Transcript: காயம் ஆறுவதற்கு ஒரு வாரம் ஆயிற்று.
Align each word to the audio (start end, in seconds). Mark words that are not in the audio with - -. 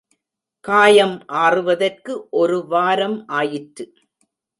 காயம் 0.65 1.13
ஆறுவதற்கு 1.41 2.13
ஒரு 2.31 2.67
வாரம் 2.67 3.25
ஆயிற்று. 3.31 3.85